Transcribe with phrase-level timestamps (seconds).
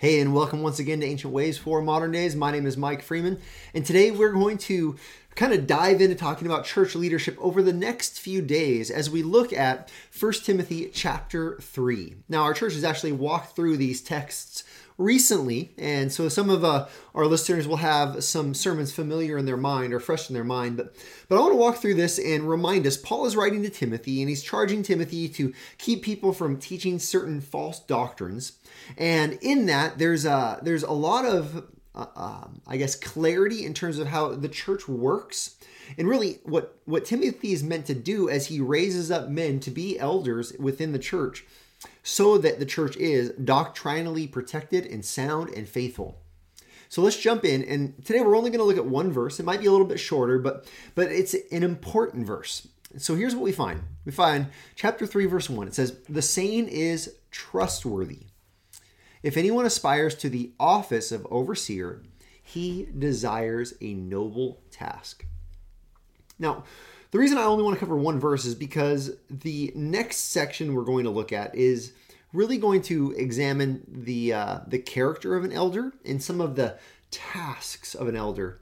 [0.00, 2.34] Hey, and welcome once again to Ancient Ways for Modern Days.
[2.34, 3.38] My name is Mike Freeman,
[3.74, 4.96] and today we're going to
[5.40, 9.22] kind of dive into talking about church leadership over the next few days as we
[9.22, 12.16] look at 1 Timothy chapter 3.
[12.28, 14.64] Now, our church has actually walked through these texts
[14.98, 19.56] recently, and so some of uh, our listeners will have some sermons familiar in their
[19.56, 20.76] mind or fresh in their mind.
[20.76, 20.94] But,
[21.30, 24.20] but I want to walk through this and remind us Paul is writing to Timothy,
[24.20, 28.58] and he's charging Timothy to keep people from teaching certain false doctrines.
[28.98, 33.74] And in that, there's a, there's a lot of uh, um, I guess clarity in
[33.74, 35.56] terms of how the church works
[35.98, 39.70] and really what what Timothy is meant to do as he raises up men to
[39.70, 41.44] be elders within the church
[42.02, 46.18] so that the church is doctrinally protected and sound and faithful.
[46.88, 49.40] So let's jump in and today we're only going to look at one verse.
[49.40, 52.68] It might be a little bit shorter, but but it's an important verse.
[52.98, 53.82] So here's what we find.
[54.04, 55.68] We find chapter 3 verse 1.
[55.68, 58.29] It says, "The saying is trustworthy.
[59.22, 62.02] If anyone aspires to the office of overseer,
[62.42, 65.26] he desires a noble task."
[66.38, 66.64] Now,
[67.10, 70.84] the reason I only want to cover one verse is because the next section we're
[70.84, 71.92] going to look at is
[72.32, 76.78] really going to examine the uh, the character of an elder and some of the
[77.10, 78.60] tasks of an elder.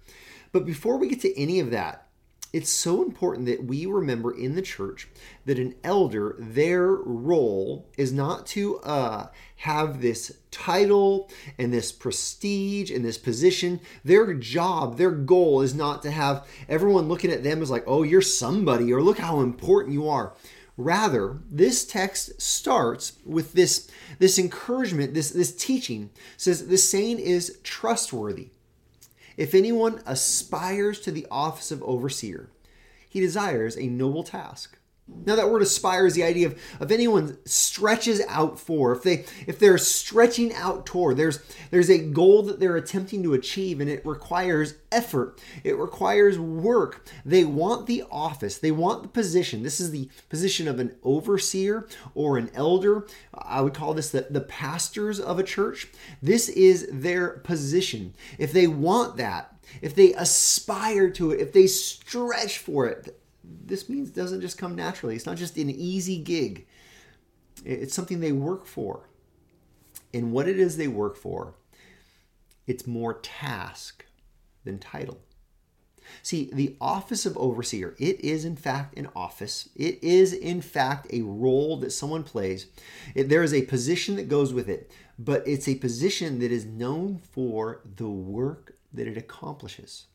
[0.53, 2.08] But before we get to any of that,
[2.53, 5.09] it's so important that we remember in the church
[5.45, 12.91] that an elder, their role is not to uh, have this title and this prestige
[12.91, 13.81] and this position.
[14.03, 18.03] Their job, their goal is not to have everyone looking at them as like, oh,
[18.03, 20.33] you're somebody, or look how important you are.
[20.79, 23.91] Rather, this text starts with this,
[24.21, 28.51] this encouragement, this, this teaching says the saying is trustworthy.
[29.39, 32.51] If anyone aspires to the office of overseer,
[33.09, 34.78] he desires a noble task.
[35.09, 38.93] Now that word aspire is the idea of, of anyone stretches out for.
[38.93, 43.35] If they if they're stretching out toward, there's there's a goal that they're attempting to
[43.35, 45.41] achieve and it requires effort.
[45.65, 47.07] It requires work.
[47.25, 48.59] They want the office.
[48.59, 49.63] They want the position.
[49.63, 53.07] This is the position of an overseer or an elder.
[53.35, 55.89] I would call this the, the pastors of a church.
[56.23, 58.15] This is their position.
[58.39, 63.19] If they want that, if they aspire to it, if they stretch for it,
[63.65, 65.17] this means doesn't just come naturally.
[65.17, 66.67] It's not just an easy gig.
[67.65, 69.09] It's something they work for.
[70.15, 71.55] And what it is they work for,
[72.67, 74.05] it's more task
[74.65, 75.21] than title.
[76.23, 79.69] See, the office of overseer, it is in fact an office.
[79.77, 82.67] It is in fact a role that someone plays.
[83.15, 86.65] It, there is a position that goes with it, but it's a position that is
[86.65, 90.07] known for the work that it accomplishes.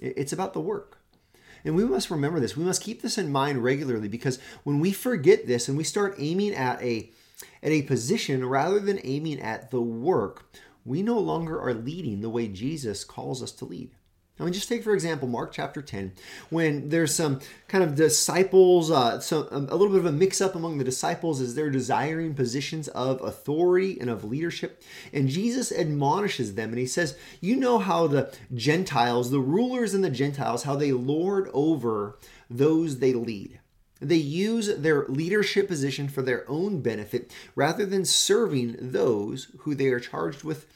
[0.00, 0.98] It, it's about the work.
[1.64, 2.56] And we must remember this.
[2.56, 6.16] We must keep this in mind regularly because when we forget this and we start
[6.18, 7.10] aiming at a
[7.62, 10.44] at a position rather than aiming at the work,
[10.84, 13.90] we no longer are leading the way Jesus calls us to lead.
[14.38, 16.12] I mean, just take for example Mark chapter 10,
[16.50, 20.40] when there's some kind of disciples, uh, so um, a little bit of a mix
[20.40, 24.82] up among the disciples as they're desiring positions of authority and of leadership.
[25.12, 30.02] And Jesus admonishes them and he says, You know how the Gentiles, the rulers and
[30.02, 32.18] the Gentiles, how they lord over
[32.50, 33.60] those they lead.
[34.00, 39.86] They use their leadership position for their own benefit rather than serving those who they
[39.86, 40.66] are charged with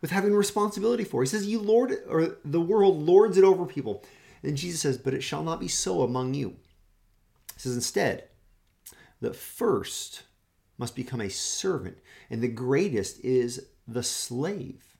[0.00, 1.22] with having responsibility for.
[1.22, 4.04] He says, You lord or the world lords it over people.
[4.42, 6.56] And Jesus says, But it shall not be so among you.
[7.54, 8.24] He says instead,
[9.20, 10.24] the first
[10.78, 11.98] must become a servant,
[12.28, 14.96] and the greatest is the slave.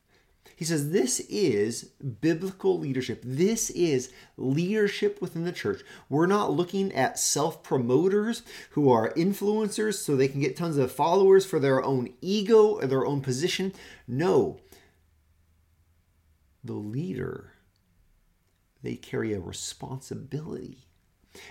[0.56, 1.90] He says this is
[2.22, 3.20] biblical leadership.
[3.22, 5.82] This is leadership within the church.
[6.08, 10.90] We're not looking at self promoters who are influencers so they can get tons of
[10.90, 13.74] followers for their own ego or their own position.
[14.08, 14.58] No,
[16.66, 17.52] the leader,
[18.82, 20.86] they carry a responsibility.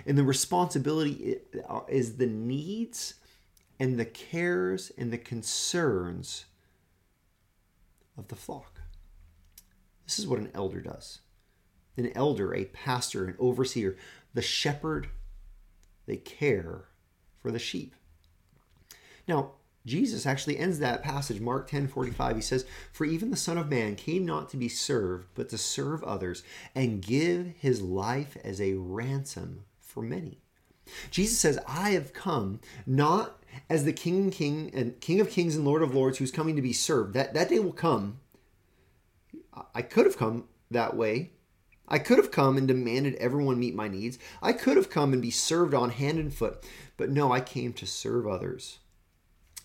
[0.05, 1.37] And the responsibility
[1.69, 3.15] uh, is the needs
[3.79, 6.45] and the cares and the concerns
[8.17, 8.81] of the flock.
[10.05, 11.19] This is what an elder does.
[11.97, 13.97] An elder, a pastor, an overseer,
[14.33, 15.09] the shepherd,
[16.05, 16.85] they care
[17.41, 17.95] for the sheep.
[19.27, 19.51] Now,
[19.85, 22.35] Jesus actually ends that passage, Mark 10 45.
[22.35, 25.57] He says, For even the Son of Man came not to be served, but to
[25.57, 26.43] serve others
[26.73, 30.39] and give his life as a ransom for many.
[31.11, 35.65] Jesus says, I have come not as the King King and King of Kings and
[35.65, 37.13] Lord of Lords who's coming to be served.
[37.13, 38.19] That that day will come.
[39.73, 41.31] I could have come that way.
[41.87, 44.17] I could have come and demanded everyone meet my needs.
[44.41, 46.65] I could have come and be served on hand and foot.
[46.97, 48.79] But no, I came to serve others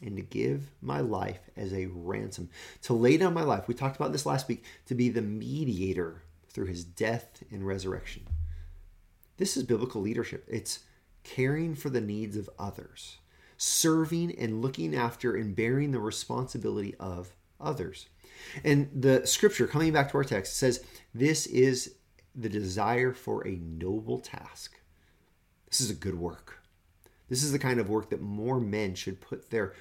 [0.02, 2.48] and to give my life as a ransom,
[2.82, 3.68] to lay down my life.
[3.68, 8.26] We talked about this last week, to be the mediator through his death and resurrection.
[9.36, 10.44] This is biblical leadership.
[10.48, 10.80] It's
[11.24, 13.18] caring for the needs of others,
[13.56, 18.08] serving and looking after and bearing the responsibility of others.
[18.64, 21.94] And the scripture, coming back to our text, says this is
[22.34, 24.80] the desire for a noble task.
[25.68, 26.59] This is a good work.
[27.30, 29.72] This is the kind of work that more men should put their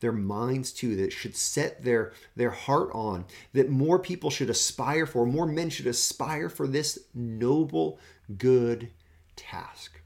[0.00, 5.04] their minds to that should set their their heart on that more people should aspire
[5.04, 7.98] for more men should aspire for this noble
[8.38, 8.90] good
[9.36, 10.00] task.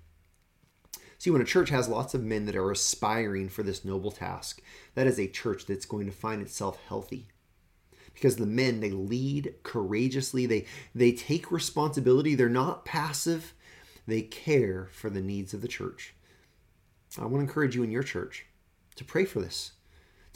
[1.19, 4.63] See when a church has lots of men that are aspiring for this noble task
[4.95, 7.29] that is a church that's going to find itself healthy.
[8.15, 10.65] Because the men they lead courageously they
[10.95, 13.53] they take responsibility they're not passive
[14.07, 16.15] they care for the needs of the church
[17.19, 18.47] i want to encourage you in your church
[18.95, 19.73] to pray for this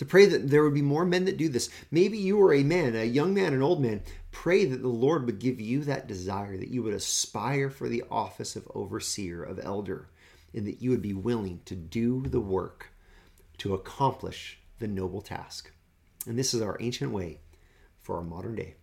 [0.00, 1.68] to pray that there would be more men that do this.
[1.90, 4.00] Maybe you are a man, a young man, an old man.
[4.30, 8.04] Pray that the Lord would give you that desire, that you would aspire for the
[8.10, 10.08] office of overseer, of elder,
[10.54, 12.94] and that you would be willing to do the work
[13.58, 15.70] to accomplish the noble task.
[16.26, 17.40] And this is our ancient way
[18.00, 18.76] for our modern day.